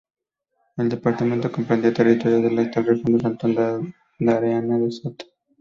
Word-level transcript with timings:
El 0.77 0.89
departamento 0.89 1.51
comprendía 1.51 1.93
territorio 1.93 2.41
de 2.41 2.49
la 2.49 2.63
actual 2.63 2.87
región 2.87 3.21
santandereana 3.21 4.79
de 4.79 4.91
Soto. 4.91 5.25